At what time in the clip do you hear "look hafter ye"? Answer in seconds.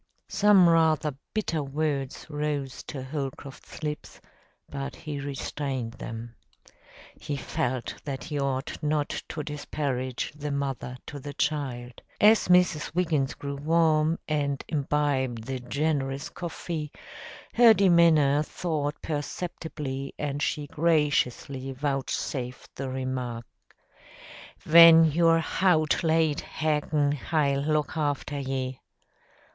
27.61-28.79